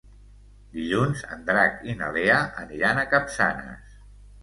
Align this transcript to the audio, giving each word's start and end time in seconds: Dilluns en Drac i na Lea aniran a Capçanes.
Dilluns 0.77 1.21
en 1.35 1.45
Drac 1.51 1.79
i 1.93 1.97
na 2.01 2.09
Lea 2.17 2.41
aniran 2.65 3.07
a 3.07 3.09
Capçanes. 3.15 4.05